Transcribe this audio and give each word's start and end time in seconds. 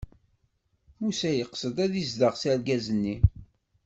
Musa 0.99 1.29
yeqsed 1.33 1.77
ad 1.85 1.93
izdeɣ 2.01 2.33
s 2.41 2.43
argaz-nni. 2.51 3.15